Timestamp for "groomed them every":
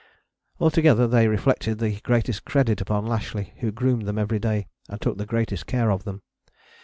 3.71-4.39